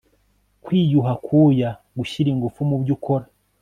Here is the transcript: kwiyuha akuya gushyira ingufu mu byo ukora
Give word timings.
kwiyuha 0.63 1.11
akuya 1.17 1.69
gushyira 1.97 2.27
ingufu 2.33 2.59
mu 2.69 2.75
byo 2.81 2.93
ukora 2.97 3.25